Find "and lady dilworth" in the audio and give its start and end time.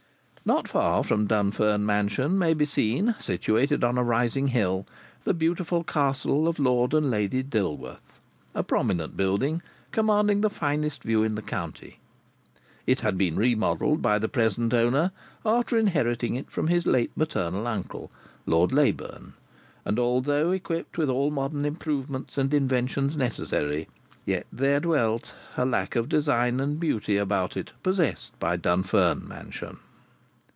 6.95-8.19